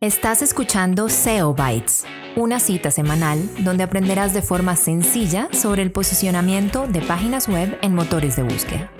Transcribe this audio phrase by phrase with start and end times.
[0.00, 2.04] Estás escuchando SEO Bytes,
[2.36, 7.96] una cita semanal donde aprenderás de forma sencilla sobre el posicionamiento de páginas web en
[7.96, 8.92] motores de búsqueda.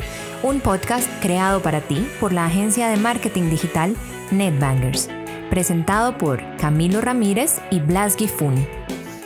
[0.43, 3.95] Un podcast creado para ti por la agencia de marketing digital
[4.33, 5.09] NetBangers,
[5.51, 8.67] presentado por Camilo Ramírez y Blas Gifun.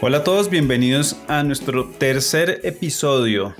[0.03, 3.55] Hola a todos, bienvenidos a nuestro tercer episodio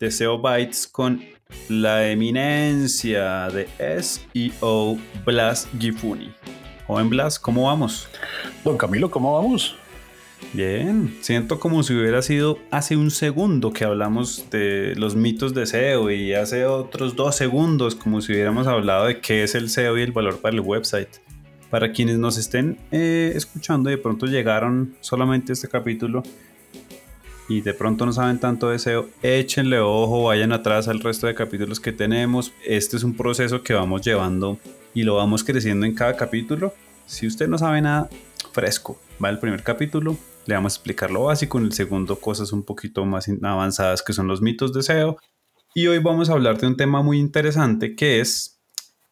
[0.00, 1.22] de SEO Bytes con
[1.68, 3.68] la eminencia de
[4.00, 4.96] SEO
[5.26, 6.32] Blas Gifuni.
[6.88, 8.08] Joven Blas, ¿cómo vamos?
[8.64, 9.76] Don Camilo, ¿cómo vamos?
[10.54, 15.66] Bien, siento como si hubiera sido hace un segundo que hablamos de los mitos de
[15.66, 19.98] SEO y hace otros dos segundos como si hubiéramos hablado de qué es el SEO
[19.98, 21.10] y el valor para el website.
[21.68, 26.22] Para quienes nos estén eh, escuchando y de pronto llegaron solamente a este capítulo
[27.50, 31.34] y de pronto no saben tanto de SEO, échenle ojo, vayan atrás al resto de
[31.34, 32.50] capítulos que tenemos.
[32.64, 34.58] Este es un proceso que vamos llevando
[34.94, 36.74] y lo vamos creciendo en cada capítulo.
[37.06, 38.08] Si usted no sabe nada,
[38.52, 42.52] fresco, va el primer capítulo, le vamos a explicar lo básico, en el segundo cosas
[42.52, 45.18] un poquito más avanzadas que son los mitos de SEO.
[45.74, 48.60] Y hoy vamos a hablar de un tema muy interesante que es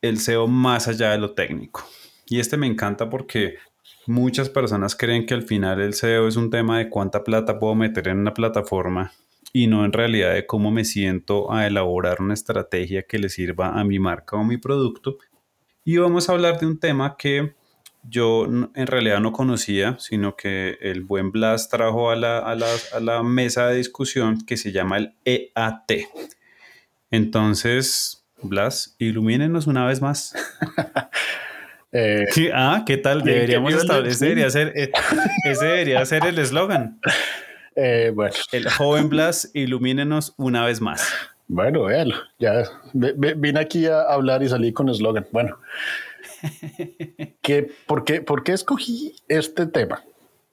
[0.03, 1.85] el SEO más allá de lo técnico.
[2.27, 3.57] Y este me encanta porque
[4.07, 7.75] muchas personas creen que al final el SEO es un tema de cuánta plata puedo
[7.75, 9.13] meter en una plataforma
[9.53, 13.79] y no en realidad de cómo me siento a elaborar una estrategia que le sirva
[13.79, 15.19] a mi marca o mi producto
[15.87, 17.55] y vamos a hablar de un tema que
[18.03, 23.23] yo en realidad no conocía, sino que el buen Blas trajo a la, a la,
[23.23, 25.93] mesa de discusión que se llama el EAT.
[27.13, 30.35] Entonces, Blas, ilumínenos una vez más.
[31.93, 33.23] Eh, ah, ¿qué tal?
[33.23, 34.91] Deberíamos establecer y hacer, eh,
[35.45, 37.01] ese debería ser el eslogan.
[37.75, 38.35] Eh, bueno.
[38.53, 41.09] El joven Blas, ilumínenos una vez más.
[41.49, 45.27] Bueno, véalo, ya vine aquí a hablar y salí con eslogan.
[45.31, 45.59] Bueno,
[47.41, 50.03] ¿qué, por, qué, ¿por qué escogí este tema?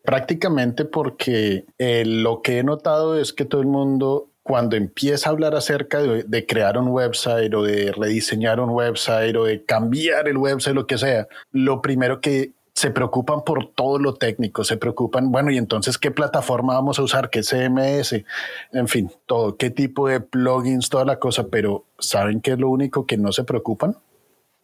[0.04, 5.32] Prácticamente porque eh, lo que he notado es que todo el mundo cuando empieza a
[5.32, 10.28] hablar acerca de, de, crear un website o de rediseñar un website o de cambiar
[10.28, 12.52] el website, lo que sea, lo primero que
[12.84, 17.04] se preocupan por todo lo técnico, se preocupan, bueno, y entonces qué plataforma vamos a
[17.04, 18.26] usar, qué CMS,
[18.74, 22.70] en fin, todo, qué tipo de plugins, toda la cosa, pero ¿saben qué es lo
[22.70, 23.96] único que no se preocupan?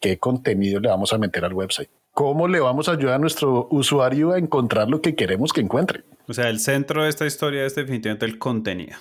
[0.01, 1.89] ¿Qué contenido le vamos a meter al website?
[2.11, 6.03] ¿Cómo le vamos a ayudar a nuestro usuario a encontrar lo que queremos que encuentre?
[6.27, 8.97] O sea, el centro de esta historia es definitivamente el contenido.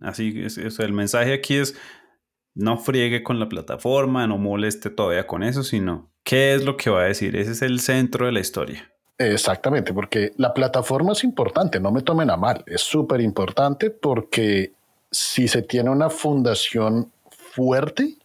[0.00, 1.76] Así es, el mensaje aquí es
[2.54, 6.90] no friegue con la plataforma, no moleste todavía con eso, sino ¿Qué es lo que
[6.90, 7.36] va a decir?
[7.36, 8.92] Ese es el centro de la historia.
[9.18, 14.72] Exactamente, porque la plataforma es importante, no me tomen a mal, es súper importante porque
[15.10, 18.16] si se tiene una fundación fuerte,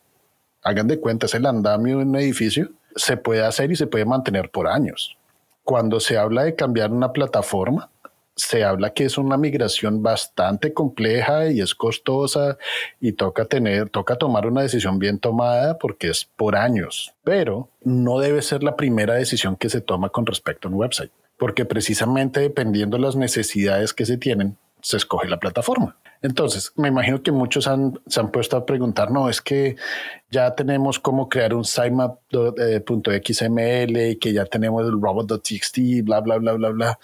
[0.64, 4.06] hagan de cuenta, es el andamio de un edificio, se puede hacer y se puede
[4.06, 5.18] mantener por años.
[5.64, 7.90] Cuando se habla de cambiar una plataforma,
[8.38, 12.58] se habla que es una migración bastante compleja y es costosa
[13.02, 18.20] y toca tener, toca tomar una decisión bien tomada porque es por años, pero no
[18.20, 22.40] debe ser la primera decisión que se toma con respecto a un website, porque precisamente
[22.40, 25.98] dependiendo de las necesidades que se tienen, se escoge la plataforma.
[26.22, 27.72] Entonces, me imagino que muchos se
[28.20, 29.76] han puesto a preguntar, no, es que
[30.30, 36.54] ya tenemos cómo crear un sitemap.xml y que ya tenemos el robot.txt, bla, bla, bla,
[36.54, 37.00] bla, bla.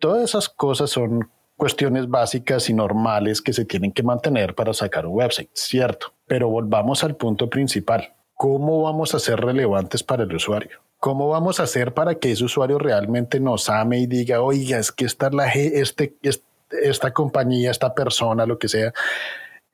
[0.00, 5.04] Todas esas cosas son cuestiones básicas y normales que se tienen que mantener para sacar
[5.04, 6.14] un website, cierto.
[6.26, 8.14] Pero volvamos al punto principal.
[8.34, 10.78] ¿Cómo vamos a ser relevantes para el usuario?
[10.98, 14.90] ¿Cómo vamos a hacer para que ese usuario realmente nos ame y diga, oiga, es
[14.90, 16.14] que esta, la, este,
[16.70, 18.94] esta compañía, esta persona, lo que sea,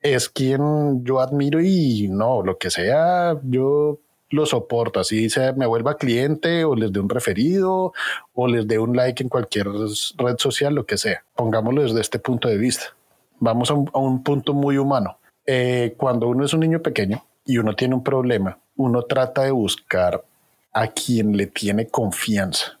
[0.01, 3.99] es quien yo admiro y no, lo que sea, yo
[4.29, 7.93] lo soporto, así sea, me vuelva cliente o les dé un referido
[8.33, 11.23] o les dé un like en cualquier red social, lo que sea.
[11.35, 12.85] Pongámoslo desde este punto de vista.
[13.39, 15.17] Vamos a un, punto muy humano.
[15.45, 19.51] Eh, cuando uno es un niño pequeño y uno tiene un problema, uno trata de
[19.51, 20.23] buscar
[20.73, 22.79] a quien le tiene confianza.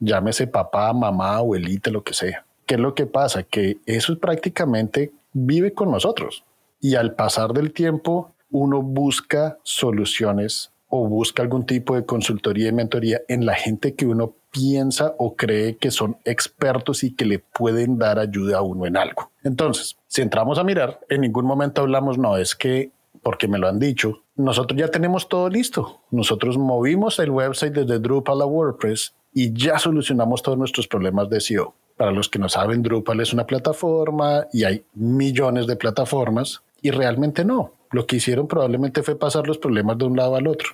[0.00, 2.44] Llámese papá, mamá, abuelita, lo que sea.
[2.66, 3.42] ¿Qué es lo que pasa?
[3.42, 6.44] Que eso prácticamente vive con nosotros.
[6.80, 12.72] Y al pasar del tiempo, uno busca soluciones o busca algún tipo de consultoría y
[12.72, 17.38] mentoría en la gente que uno piensa o cree que son expertos y que le
[17.38, 19.30] pueden dar ayuda a uno en algo.
[19.44, 22.90] Entonces, si entramos a mirar, en ningún momento hablamos, no, es que,
[23.22, 26.00] porque me lo han dicho, nosotros ya tenemos todo listo.
[26.10, 31.40] Nosotros movimos el website desde Drupal a WordPress y ya solucionamos todos nuestros problemas de
[31.40, 31.74] SEO.
[31.96, 36.90] Para los que no saben, Drupal es una plataforma y hay millones de plataformas y
[36.90, 37.74] realmente no.
[37.90, 40.70] Lo que hicieron probablemente fue pasar los problemas de un lado al otro.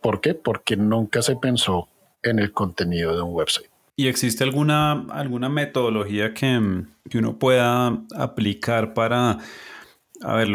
[0.00, 0.34] ¿Por qué?
[0.34, 1.88] Porque nunca se pensó
[2.22, 3.70] en el contenido de un website.
[3.96, 9.38] ¿Y existe alguna, alguna metodología que, que uno pueda aplicar para...
[10.22, 10.48] A ver,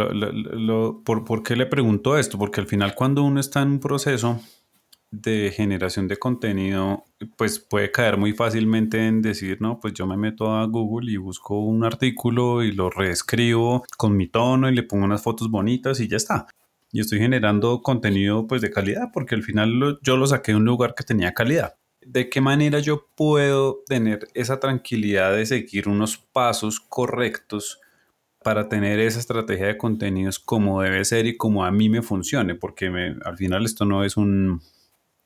[1.05, 2.37] por, ¿por qué le pregunto esto?
[2.37, 4.39] Porque al final cuando uno está en un proceso
[5.11, 7.03] de generación de contenido,
[7.35, 11.17] pues puede caer muy fácilmente en decir, no, pues yo me meto a Google y
[11.17, 15.99] busco un artículo y lo reescribo con mi tono y le pongo unas fotos bonitas
[15.99, 16.47] y ya está.
[16.91, 20.65] Y estoy generando contenido pues de calidad porque al final yo lo saqué de un
[20.65, 21.75] lugar que tenía calidad.
[22.01, 27.79] ¿De qué manera yo puedo tener esa tranquilidad de seguir unos pasos correctos
[28.43, 32.55] para tener esa estrategia de contenidos como debe ser y como a mí me funcione?
[32.55, 32.87] Porque
[33.23, 34.61] al final esto no es un,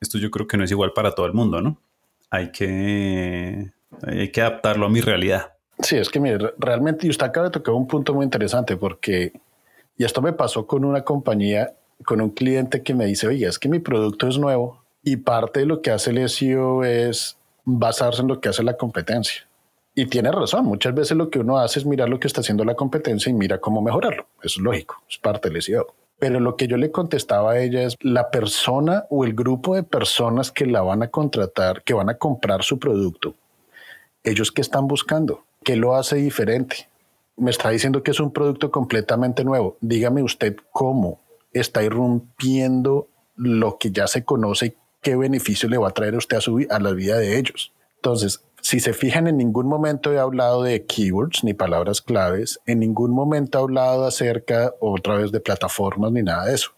[0.02, 1.82] esto yo creo que no es igual para todo el mundo, ¿no?
[2.30, 3.72] Hay que,
[4.06, 5.54] hay que adaptarlo a mi realidad.
[5.80, 9.34] Sí, es que mire, realmente usted acaba de tocar un punto muy interesante porque,
[9.98, 11.76] y esto me pasó con una compañía,
[12.06, 15.62] con un cliente que me dice, oye, es que mi producto es nuevo y parte
[15.62, 19.48] de lo que hace el SEO es basarse en lo que hace la competencia.
[19.94, 22.66] Y tiene razón, muchas veces lo que uno hace es mirar lo que está haciendo
[22.66, 24.28] la competencia y mira cómo mejorarlo.
[24.42, 25.88] Eso es lógico, es parte del SEO.
[26.20, 29.84] Pero lo que yo le contestaba a ella es la persona o el grupo de
[29.84, 33.36] personas que la van a contratar, que van a comprar su producto,
[34.24, 36.90] ellos que están buscando, ¿qué lo hace diferente?
[37.38, 39.78] Me está diciendo que es un producto completamente nuevo.
[39.82, 41.20] Dígame usted cómo
[41.52, 46.42] está irrumpiendo lo que ya se conoce, qué beneficio le va a traer usted a,
[46.42, 47.74] su, a la vida de ellos.
[47.98, 52.80] Entonces, si se fijan, en ningún momento he hablado de keywords ni palabras claves, en
[52.80, 56.72] ningún momento he hablado acerca otra vez de plataformas ni nada de eso.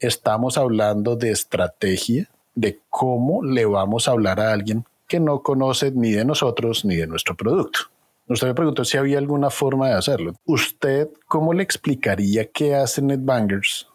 [0.00, 5.90] Estamos hablando de estrategia, de cómo le vamos a hablar a alguien que no conoce
[5.92, 7.80] ni de nosotros ni de nuestro producto.
[8.26, 10.34] Usted me preguntó si había alguna forma de hacerlo.
[10.44, 13.86] ¿Usted cómo le explicaría qué hace NetBangers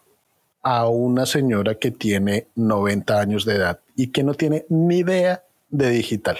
[0.61, 5.43] a una señora que tiene 90 años de edad y que no tiene ni idea
[5.69, 6.37] de digital?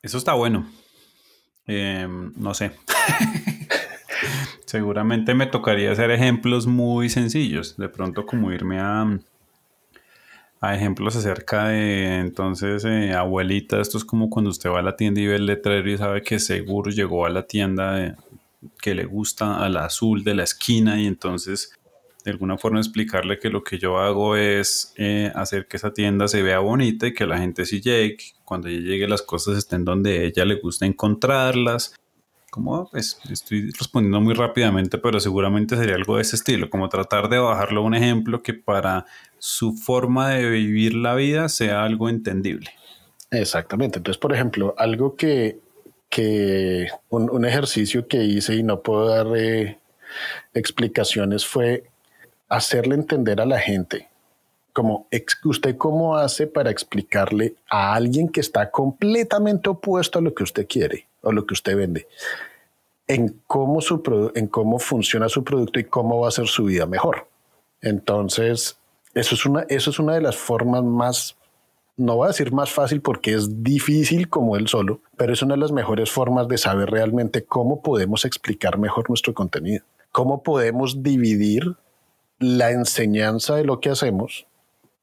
[0.00, 0.70] Eso está bueno.
[1.66, 2.72] Em, no sé.
[4.66, 7.76] Seguramente me tocaría hacer ejemplos muy sencillos.
[7.76, 9.18] De pronto como irme a,
[10.62, 13.80] a ejemplos acerca de entonces eh, abuelita.
[13.80, 16.22] Esto es como cuando usted va a la tienda y ve el letrero y sabe
[16.22, 18.16] que seguro llegó a la tienda
[18.80, 21.72] que le gusta al azul de la esquina y entonces
[22.24, 26.28] de alguna forma explicarle que lo que yo hago es eh, hacer que esa tienda
[26.28, 29.84] se vea bonita y que la gente sí llegue, cuando ella llegue las cosas estén
[29.84, 31.96] donde ella le gusta encontrarlas.
[32.52, 37.30] Como pues estoy respondiendo muy rápidamente, pero seguramente sería algo de ese estilo, como tratar
[37.30, 39.06] de bajarlo a un ejemplo que para
[39.38, 42.68] su forma de vivir la vida sea algo entendible.
[43.30, 44.00] Exactamente.
[44.00, 45.60] Entonces, por ejemplo, algo que,
[46.10, 49.78] que un, ejercicio que hice y no puedo dar eh,
[50.52, 51.84] explicaciones fue
[52.50, 54.10] hacerle entender a la gente
[54.74, 55.06] como
[55.44, 60.66] usted cómo hace para explicarle a alguien que está completamente opuesto a lo que usted
[60.68, 62.06] quiere o lo que usted vende
[63.06, 64.02] en cómo su
[64.34, 67.28] en cómo funciona su producto y cómo va a ser su vida mejor.
[67.80, 68.78] Entonces,
[69.14, 71.36] eso es una eso es una de las formas más
[71.96, 75.54] no voy a decir más fácil porque es difícil como él solo, pero es una
[75.54, 81.02] de las mejores formas de saber realmente cómo podemos explicar mejor nuestro contenido, cómo podemos
[81.02, 81.76] dividir
[82.38, 84.46] la enseñanza de lo que hacemos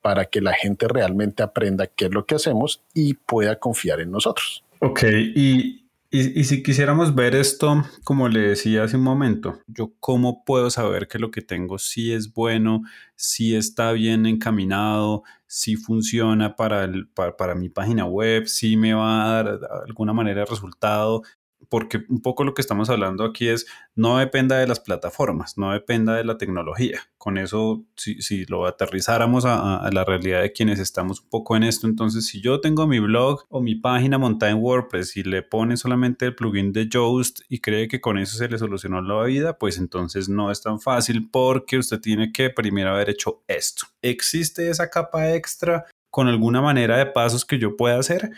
[0.02, 4.12] para que la gente realmente aprenda qué es lo que hacemos y pueda confiar en
[4.12, 4.64] nosotros.
[4.80, 5.04] Ok,
[5.36, 5.79] y,
[6.12, 11.08] y, si quisiéramos ver esto, como le decía hace un momento, yo cómo puedo saber
[11.08, 12.82] que lo que tengo sí es bueno,
[13.16, 18.94] si está bien encaminado, si funciona para, el, para, para mi página web, si me
[18.94, 21.22] va a dar de alguna manera resultado,
[21.68, 25.74] porque un poco lo que estamos hablando aquí es no dependa de las plataformas, no
[25.74, 27.02] dependa de la tecnología.
[27.18, 31.64] Con eso, si, si lo aterrizáramos a, la realidad de quienes estamos un poco en
[31.64, 35.44] esto, entonces si yo tengo mi blog o mi página montada en WordPress y le
[35.44, 39.24] pone solamente el plugin de Yoast y cree que con eso se le solucionó la
[39.24, 43.88] vida, pues entonces no es tan fácil porque usted tiene que primero haber hecho esto.
[44.02, 48.32] ¿Existe esa capa extra con alguna manera de pasos que yo pueda hacer?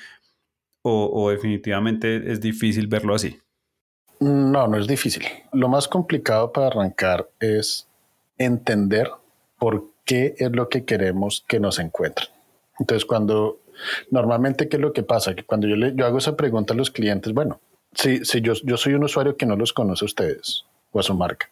[0.84, 3.40] O, definitivamente es difícil verlo así?
[4.20, 5.24] No, no es difícil.
[5.52, 7.88] Lo más complicado para arrancar es
[8.38, 9.10] entender
[9.58, 12.28] por qué es lo que queremos que nos encuentren.
[12.80, 13.60] Entonces, cuando
[14.10, 15.36] normalmente, ¿qué es lo que pasa?
[15.36, 17.60] Que cuando yo, le, yo hago esa pregunta a los clientes, bueno,
[17.94, 21.04] si, si yo, yo soy un usuario que no los conoce a ustedes o a
[21.04, 21.50] su marca,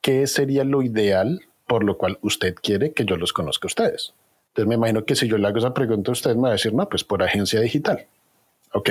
[0.00, 4.14] ¿qué sería lo ideal por lo cual usted quiere que yo los conozca a ustedes?
[4.48, 6.52] Entonces, me imagino que si yo le hago esa pregunta a usted, me va a
[6.52, 8.06] decir, no, pues por agencia digital.
[8.74, 8.90] Ok,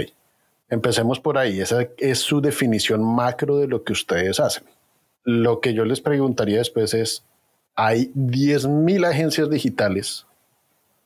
[0.70, 1.62] empecemos por ahí.
[1.62, 4.64] Esa es su definición macro de lo que ustedes hacen.
[5.24, 7.24] Lo que yo les preguntaría después es,
[7.76, 10.26] hay 10.000 agencias digitales.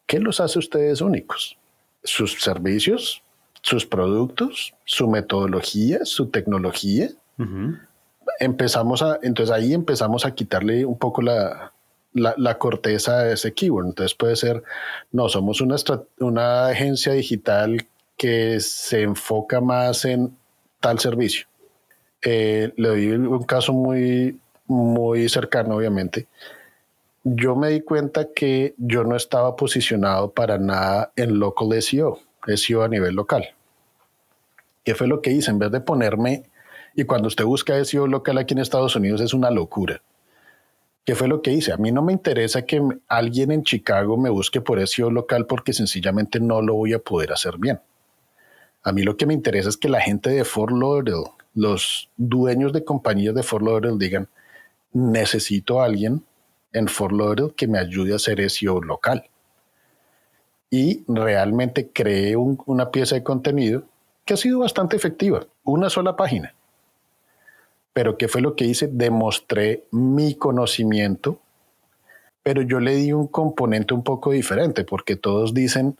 [0.05, 1.57] ¿Qué los hace ustedes únicos?
[2.07, 3.21] sus servicios,
[3.61, 7.09] sus productos, su metodología, su tecnología.
[8.39, 11.73] Empezamos a, entonces ahí empezamos a quitarle un poco la,
[12.13, 13.87] la, corteza de ese keyword.
[13.87, 14.63] Entonces puede ser,
[15.11, 15.75] no, somos una,
[16.19, 17.85] una agencia digital
[18.17, 20.35] que se enfoca más en
[20.79, 21.47] tal servicio.
[22.21, 26.27] Eh, le doy un caso muy, muy cercano, obviamente.
[27.23, 32.19] Yo me di cuenta que yo no estaba posicionado para nada en local SEO,
[32.55, 33.49] SEO a nivel local.
[34.83, 35.51] ¿Qué fue lo que hice?
[35.51, 36.43] En vez de ponerme,
[36.95, 40.01] y cuando usted busca SEO local aquí en Estados Unidos es una locura.
[41.05, 41.71] ¿Qué fue lo que hice?
[41.71, 45.71] A mí no me interesa que alguien en Chicago me busque por SEO local porque
[45.73, 47.79] sencillamente no lo voy a poder hacer bien.
[48.83, 52.73] A mí lo que me interesa es que la gente de Fort Lauderdale, los dueños
[52.73, 54.27] de compañías de Fort Lauderdale digan,
[54.93, 56.23] necesito a alguien
[56.73, 59.25] en Fort Lauderdale que me ayude a hacer SEO local.
[60.69, 63.83] Y realmente creé una pieza de contenido
[64.25, 66.53] que ha sido bastante efectiva, una sola página
[67.97, 68.87] pero ¿qué fue lo que hice?
[68.91, 71.39] Demostré mi conocimiento,
[72.43, 75.97] pero yo le di un componente un poco diferente, porque todos dicen,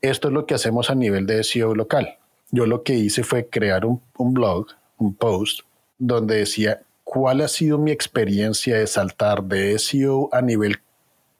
[0.00, 2.18] esto es lo que hacemos a nivel de SEO local.
[2.50, 5.60] Yo lo que hice fue crear un, blog, un post,
[5.98, 10.78] donde decía cuál ha sido mi experiencia de saltar de SEO a nivel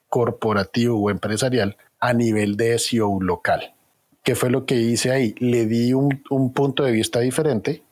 [0.08, 3.74] corporativo o empresarial a nivel de SEO local.
[4.22, 5.34] ¿Qué fue lo que hice ahí?
[5.38, 7.82] Le di un, un punto de vista diferente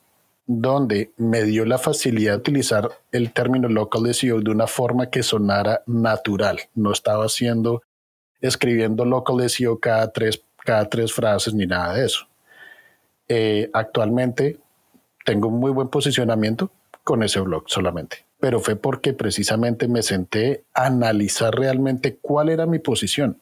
[0.46, 5.22] donde me dio la facilidad de utilizar el término local SEO de una forma que
[5.22, 6.60] sonara natural.
[6.74, 7.82] No estaba haciendo,
[8.40, 12.26] escribiendo local SEO cada tres, cada tres frases ni nada de eso.
[13.28, 14.58] Eh, actualmente
[15.24, 16.70] tengo un muy buen posicionamiento
[17.02, 22.66] con ese blog solamente, pero fue porque precisamente me senté a analizar realmente cuál era
[22.66, 23.40] mi posición.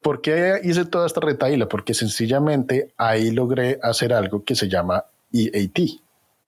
[0.00, 1.68] ¿Por qué hice toda esta retaíla?
[1.68, 5.78] Porque sencillamente ahí logré hacer algo que se llama EAT,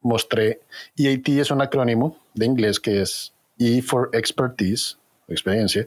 [0.00, 0.60] mostré,
[0.96, 4.96] EAT es un acrónimo de inglés que es E for expertise,
[5.28, 5.86] experiencia,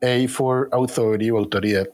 [0.00, 1.88] A for authority o autoridad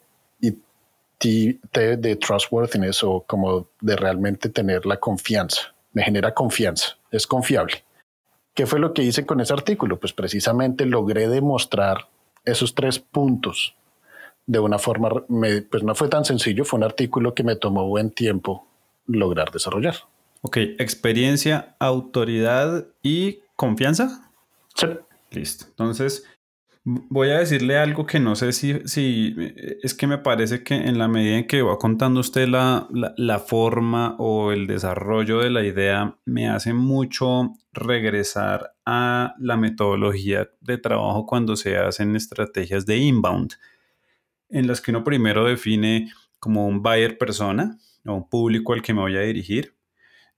[1.22, 5.74] y T, de trustworthiness o como de realmente tener la confianza.
[5.92, 7.84] Me genera confianza, es confiable.
[8.54, 9.98] ¿Qué fue lo que hice con ese artículo?
[9.98, 12.08] Pues precisamente logré demostrar
[12.44, 13.74] esos tres puntos
[14.46, 15.10] de una forma,
[15.70, 18.66] pues no fue tan sencillo, fue un artículo que me tomó buen tiempo
[19.06, 19.94] lograr desarrollar.
[20.42, 24.30] Ok, experiencia, autoridad y confianza.
[24.74, 24.86] Sí.
[25.30, 25.66] Listo.
[25.68, 26.24] Entonces,
[26.84, 29.34] voy a decirle algo que no sé si, si
[29.82, 33.38] es que me parece que en la medida en que va contando usted la, la,
[33.38, 40.78] forma o el desarrollo de la idea, me hace mucho regresar a la metodología de
[40.78, 43.54] trabajo cuando se hacen estrategias de inbound,
[44.48, 48.94] en las que uno primero define como un buyer persona o un público al que
[48.94, 49.76] me voy a dirigir.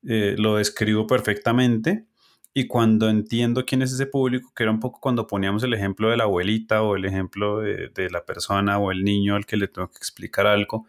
[0.04, 2.06] Eh, lo describo perfectamente
[2.54, 6.10] y cuando entiendo quién es ese público, que era un poco cuando poníamos el ejemplo
[6.10, 9.68] de la abuelita o el ejemplo de, la persona o el niño al que le
[9.68, 10.86] tengo que explicar algo,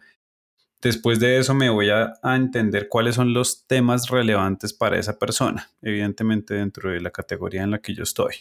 [0.82, 5.18] después de eso me voy a, a, entender cuáles son los temas relevantes para esa
[5.18, 8.34] persona, evidentemente dentro de la categoría en la que yo estoy.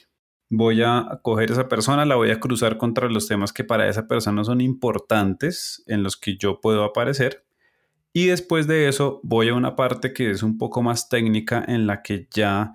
[0.50, 4.08] Voy a coger esa persona, la voy a cruzar contra los temas que para esa
[4.08, 7.44] persona son importantes, en los que yo puedo aparecer
[8.14, 11.88] y después de eso voy a una parte que es un poco más técnica en
[11.88, 12.74] la que ya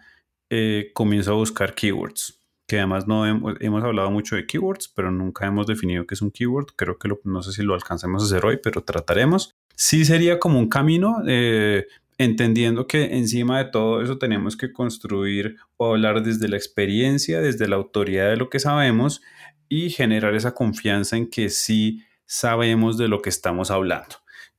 [0.51, 5.47] eh, comienzo a buscar keywords, que además no hemos, hablado mucho de keywords, pero nunca
[5.47, 6.69] hemos definido qué es un keyword.
[6.77, 9.55] Creo que no sé si lo alcanzamos a hacer hoy, pero trataremos.
[9.75, 11.87] Sí sería como un camino, eh,
[12.19, 17.69] entendiendo que encima de todo eso tenemos que construir o hablar desde la experiencia, desde
[17.69, 19.23] la autoridad de lo que sabemos
[19.69, 24.17] y generar esa confianza en que sí sabemos de lo que estamos hablando.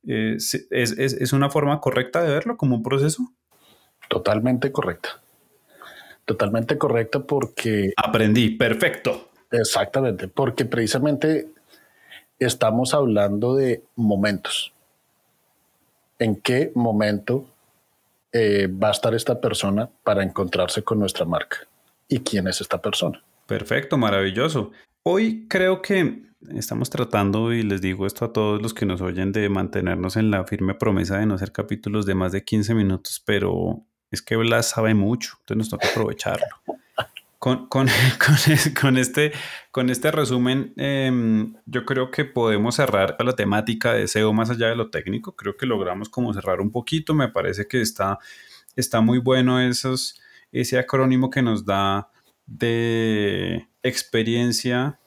[0.08, 0.38] Eh,
[0.72, 3.34] es, una forma correcta de verlo como un proceso?
[4.08, 5.22] Totalmente correcta.
[6.30, 7.92] Totalmente correcta porque...
[7.98, 9.32] Aprendí, perfecto.
[9.50, 11.48] Exactamente, porque precisamente
[12.38, 14.72] estamos hablando de momentos.
[16.20, 17.50] ¿En qué momento
[18.32, 21.68] eh, va a estar esta persona para encontrarse con nuestra marca?
[22.08, 23.24] ¿Y quién es esta persona?
[23.48, 24.70] Perfecto, maravilloso.
[25.02, 29.32] Hoy creo que estamos tratando, y les digo esto a todos los que nos oyen,
[29.32, 33.20] de mantenernos en la firme promesa de no hacer capítulos de más de 15 minutos,
[33.26, 36.48] pero es que Blas sabe mucho, entonces nos toca aprovecharlo.
[37.38, 37.88] Con, con,
[38.82, 39.32] con, este,
[39.72, 44.68] con este resumen, em, yo creo que podemos cerrar la temática de SEO más allá
[44.68, 45.36] de lo técnico.
[45.36, 47.14] Creo que logramos como cerrar un poquito.
[47.14, 48.20] Me parece que está,
[48.76, 52.10] está muy bueno ese acrónimo que nos da
[52.46, 55.00] de experiencia,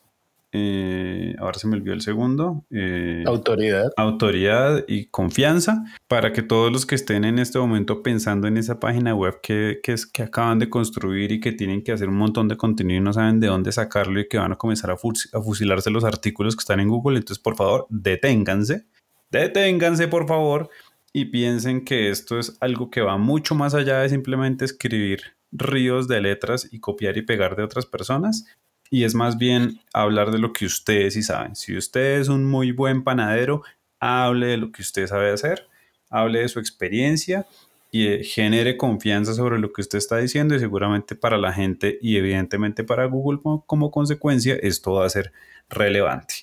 [0.55, 2.67] eh, ahora se me olvidó el segundo.
[2.71, 3.91] Eh, autoridad.
[3.97, 8.79] Autoridad y confianza para que todos los que estén en este momento pensando en esa
[8.79, 12.49] página web que, es, que acaban de construir y que tienen que hacer un montón
[12.49, 15.41] de contenido y no saben de dónde sacarlo y que van a comenzar a, a
[15.41, 18.85] fusilarse los artículos que están en Google, entonces por favor deténganse,
[19.31, 20.69] deténganse por favor
[21.15, 26.09] y piensen que esto es algo que va mucho más allá de simplemente escribir ríos
[26.09, 28.47] de letras y copiar y pegar de otras personas
[28.93, 31.57] y es más bien hablar de lo que ustedes sí saben.
[31.57, 33.63] Si usted es un muy buen panadero,
[33.99, 35.67] hable de lo que usted sabe hacer,
[36.11, 37.47] hable de su experiencia
[37.91, 41.99] y eh, genere confianza sobre lo que usted está diciendo y seguramente para la gente
[42.03, 45.33] y evidentemente para Google como, consecuencia esto va a ser
[45.71, 46.35] relevante.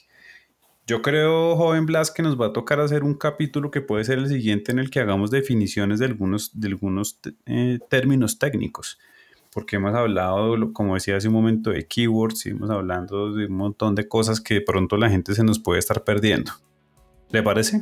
[0.88, 4.18] Yo creo, joven Blas, que nos va a tocar hacer un capítulo que puede ser
[4.18, 8.98] el siguiente en el que hagamos definiciones de algunos, de algunos eh, términos técnicos
[9.52, 13.54] porque hemos hablado, como decía hace un momento, de keywords, y hemos hablando de un
[13.54, 16.52] montón de cosas que de pronto la gente se nos puede estar perdiendo.
[17.32, 17.82] ¿Le parece?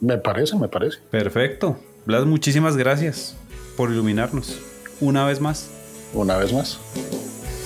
[0.00, 0.98] Me parece, me parece.
[1.10, 1.78] Perfecto.
[2.06, 3.36] Blas, muchísimas gracias
[3.76, 4.60] por iluminarnos.
[5.00, 5.70] Una vez más.
[6.12, 6.78] Una vez más.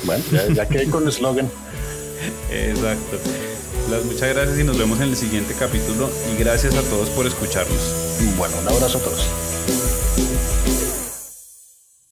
[0.05, 1.49] Bueno, ya, ya quedé con el eslogan.
[2.51, 3.19] Exacto.
[3.89, 7.27] Blas, muchas gracias y nos vemos en el siguiente capítulo y gracias a todos por
[7.27, 8.17] escucharnos.
[8.37, 9.58] Bueno, un abrazo a todos.